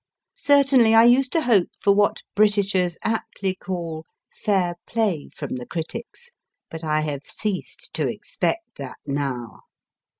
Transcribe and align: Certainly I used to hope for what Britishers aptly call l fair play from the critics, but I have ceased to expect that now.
Certainly 0.33 0.95
I 0.95 1.03
used 1.03 1.31
to 1.33 1.41
hope 1.43 1.67
for 1.79 1.93
what 1.93 2.23
Britishers 2.33 2.97
aptly 3.03 3.53
call 3.53 3.97
l 3.97 4.05
fair 4.33 4.75
play 4.87 5.29
from 5.29 5.57
the 5.57 5.65
critics, 5.67 6.31
but 6.71 6.83
I 6.83 7.01
have 7.01 7.21
ceased 7.27 7.91
to 7.93 8.07
expect 8.07 8.77
that 8.77 8.97
now. 9.05 9.59